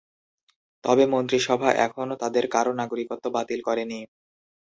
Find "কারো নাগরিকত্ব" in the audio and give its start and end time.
2.53-3.25